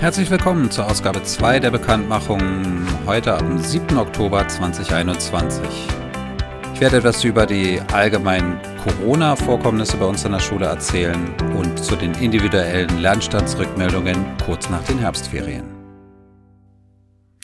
[0.00, 2.40] Herzlich willkommen zur Ausgabe 2 der Bekanntmachung,
[3.04, 3.98] heute am 7.
[3.98, 5.62] Oktober 2021.
[6.72, 11.96] Ich werde etwas über die allgemeinen Corona-Vorkommnisse bei uns an der Schule erzählen und zu
[11.96, 15.66] den individuellen Lernstandsrückmeldungen kurz nach den Herbstferien.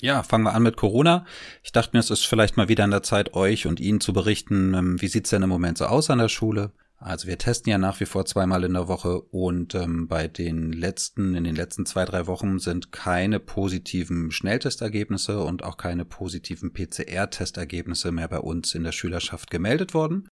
[0.01, 1.27] Ja, fangen wir an mit Corona.
[1.63, 4.15] Ich dachte mir, es ist vielleicht mal wieder an der Zeit, euch und Ihnen zu
[4.15, 6.73] berichten, ähm, wie sieht's denn im Moment so aus an der Schule?
[7.07, 10.73] Also wir testen ja nach wie vor zweimal in der Woche und ähm, bei den
[10.73, 16.73] letzten, in den letzten zwei, drei Wochen sind keine positiven Schnelltestergebnisse und auch keine positiven
[16.73, 20.29] PCR-Testergebnisse mehr bei uns in der Schülerschaft gemeldet worden.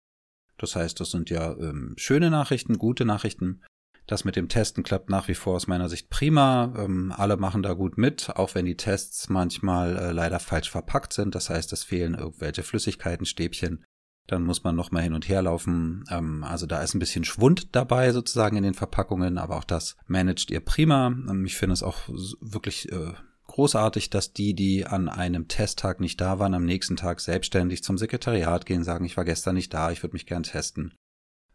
[0.59, 3.65] Das heißt, das sind ja ähm, schöne Nachrichten, gute Nachrichten.
[4.07, 6.73] Das mit dem Testen klappt nach wie vor aus meiner Sicht prima.
[6.79, 11.15] Ähm, alle machen da gut mit, auch wenn die Tests manchmal äh, leider falsch verpackt
[11.15, 11.35] sind.
[11.35, 13.85] Das heißt, es fehlen irgendwelche Flüssigkeiten, Stäbchen
[14.31, 16.05] dann muss man nochmal hin und her laufen.
[16.11, 19.97] Ähm, also da ist ein bisschen Schwund dabei sozusagen in den Verpackungen, aber auch das
[20.07, 21.09] managt ihr prima.
[21.09, 22.09] Ähm, ich finde es auch
[22.41, 23.13] wirklich äh,
[23.47, 27.99] großartig, dass die, die an einem Testtag nicht da waren, am nächsten Tag selbstständig zum
[27.99, 30.95] Sekretariat gehen, sagen, ich war gestern nicht da, ich würde mich gern testen.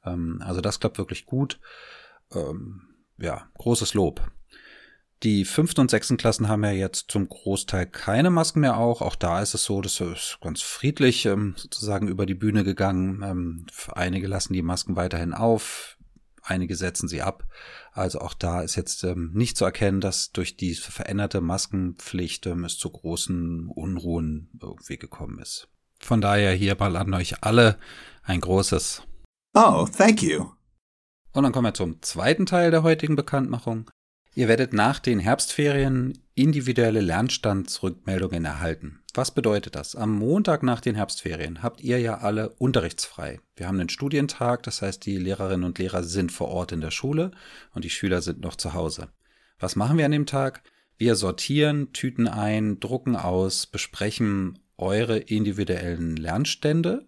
[0.04, 1.60] Ähm, also das klappt wirklich gut.
[2.34, 2.82] Ähm,
[3.18, 4.30] ja, großes Lob.
[5.26, 9.02] Die fünften und sechsten Klassen haben ja jetzt zum Großteil keine Masken mehr auch.
[9.02, 13.24] Auch da ist es so, das ist ganz friedlich ähm, sozusagen über die Bühne gegangen.
[13.24, 15.98] Ähm, einige lassen die Masken weiterhin auf,
[16.44, 17.44] einige setzen sie ab.
[17.92, 22.64] Also auch da ist jetzt ähm, nicht zu erkennen, dass durch die veränderte Maskenpflicht ähm,
[22.64, 25.70] es zu großen Unruhen irgendwie gekommen ist.
[25.98, 27.80] Von daher hier mal an euch alle
[28.22, 29.02] ein großes
[29.56, 30.52] Oh, thank you.
[31.32, 33.90] Und dann kommen wir zum zweiten Teil der heutigen Bekanntmachung.
[34.38, 39.00] Ihr werdet nach den Herbstferien individuelle Lernstandsrückmeldungen erhalten.
[39.14, 39.96] Was bedeutet das?
[39.96, 43.40] Am Montag nach den Herbstferien habt ihr ja alle unterrichtsfrei.
[43.56, 46.92] Wir haben einen Studientag, das heißt, die Lehrerinnen und Lehrer sind vor Ort in der
[46.92, 47.32] Schule
[47.74, 49.08] und die Schüler sind noch zu Hause.
[49.58, 50.64] Was machen wir an dem Tag?
[50.98, 57.08] Wir sortieren, tüten ein, drucken aus, besprechen eure individuellen Lernstände.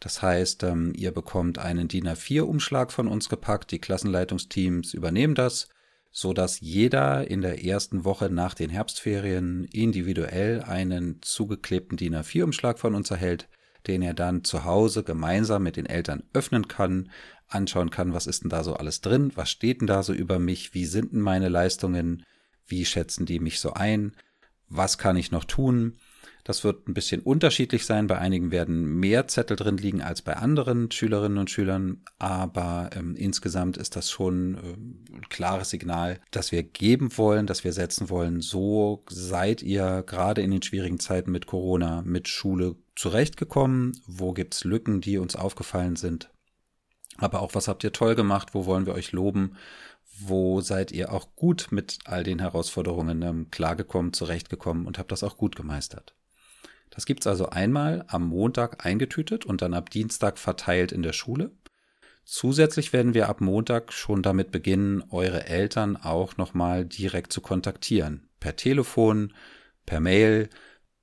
[0.00, 5.68] Das heißt, ähm, ihr bekommt einen DIN A4-Umschlag von uns gepackt, die Klassenleitungsteams übernehmen das
[6.16, 12.78] so dass jeder in der ersten Woche nach den Herbstferien individuell einen zugeklebten DIN A4-Umschlag
[12.78, 13.48] von uns erhält,
[13.88, 17.10] den er dann zu Hause gemeinsam mit den Eltern öffnen kann,
[17.48, 20.38] anschauen kann, was ist denn da so alles drin, was steht denn da so über
[20.38, 22.24] mich, wie sind denn meine Leistungen,
[22.64, 24.12] wie schätzen die mich so ein,
[24.68, 25.98] was kann ich noch tun,
[26.44, 28.06] das wird ein bisschen unterschiedlich sein.
[28.06, 32.02] Bei einigen werden mehr Zettel drin liegen als bei anderen Schülerinnen und Schülern.
[32.18, 37.64] Aber ähm, insgesamt ist das schon äh, ein klares Signal, dass wir geben wollen, dass
[37.64, 38.40] wir setzen wollen.
[38.40, 43.92] So seid ihr gerade in den schwierigen Zeiten mit Corona, mit Schule zurechtgekommen.
[44.06, 46.30] Wo gibt's Lücken, die uns aufgefallen sind?
[47.16, 48.50] Aber auch, was habt ihr toll gemacht?
[48.54, 49.56] Wo wollen wir euch loben?
[50.20, 55.24] Wo seid ihr auch gut mit all den Herausforderungen ähm, klargekommen, zurechtgekommen und habt das
[55.24, 56.14] auch gut gemeistert?
[56.90, 61.50] Das gibt's also einmal am Montag eingetütet und dann ab Dienstag verteilt in der Schule.
[62.24, 68.28] Zusätzlich werden wir ab Montag schon damit beginnen, eure Eltern auch nochmal direkt zu kontaktieren.
[68.38, 69.34] Per Telefon,
[69.84, 70.48] per Mail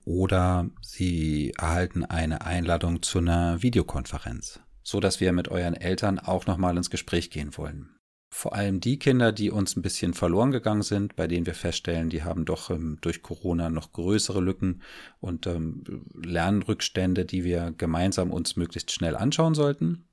[0.05, 6.47] oder sie erhalten eine Einladung zu einer Videokonferenz, so dass wir mit euren Eltern auch
[6.47, 7.89] nochmal ins Gespräch gehen wollen
[8.33, 12.09] vor allem die Kinder, die uns ein bisschen verloren gegangen sind, bei denen wir feststellen,
[12.09, 14.81] die haben doch ähm, durch Corona noch größere Lücken
[15.19, 15.83] und ähm,
[16.15, 20.05] Lernrückstände, die wir gemeinsam uns möglichst schnell anschauen sollten.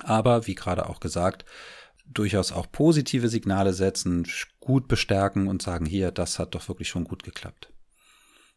[0.00, 1.44] Aber wie gerade auch gesagt,
[2.04, 4.26] durchaus auch positive Signale setzen,
[4.58, 7.71] gut bestärken und sagen, hier, das hat doch wirklich schon gut geklappt.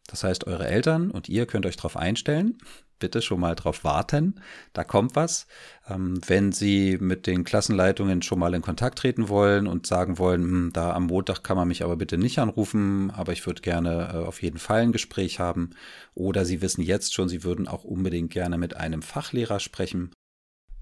[0.06, 2.58] Das heißt, eure Eltern und ihr könnt euch darauf einstellen,
[2.98, 4.40] bitte schon mal drauf warten.
[4.72, 5.46] Da kommt was.
[5.88, 10.42] Ähm, wenn Sie mit den Klassenleitungen schon mal in Kontakt treten wollen und sagen wollen,
[10.42, 14.10] hm, da am Montag kann man mich aber bitte nicht anrufen, aber ich würde gerne
[14.14, 15.70] äh, auf jeden Fall ein Gespräch haben.
[16.14, 20.12] Oder Sie wissen jetzt schon, Sie würden auch unbedingt gerne mit einem Fachlehrer sprechen.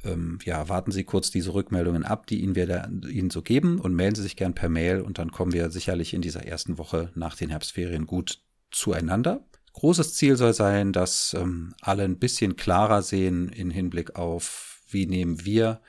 [0.05, 3.81] Ähm, ja, warten Sie kurz diese Rückmeldungen ab, die Ihnen wir da, Ihnen so geben
[3.81, 6.78] und melden Sie sich gern per Mail und dann kommen wir sicherlich in dieser ersten
[6.78, 8.44] Woche nach den Herbstferien gut
[8.74, 9.41] zueinander.
[9.72, 15.06] Großes Ziel soll sein, dass ähm, alle ein bisschen klarer sehen in Hinblick auf, wie
[15.06, 15.80] nehmen wir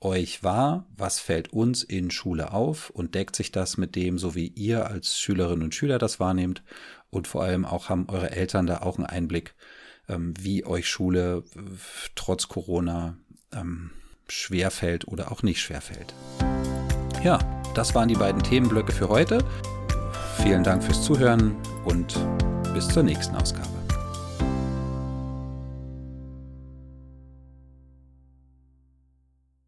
[0.00, 4.34] euch wahr, was fällt uns in Schule auf und deckt sich das mit dem, so
[4.34, 6.62] wie ihr als Schülerinnen und Schüler das wahrnehmt
[7.10, 9.54] und vor allem auch haben eure Eltern da auch einen Einblick,
[10.08, 11.60] ähm, wie euch Schule äh,
[12.14, 13.16] trotz Corona
[13.52, 13.90] ähm,
[14.28, 16.14] schwerfällt oder auch nicht schwerfällt.
[17.22, 17.38] Ja,
[17.74, 19.44] das waren die beiden Themenblöcke für heute.
[20.42, 21.54] Vielen Dank fürs Zuhören
[21.84, 22.18] und
[22.74, 23.79] bis zur nächsten Ausgabe.